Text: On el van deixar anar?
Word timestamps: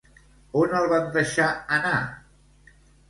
On 0.61 0.71
el 0.79 0.87
van 0.93 1.05
deixar 1.17 1.49
anar? 1.77 1.95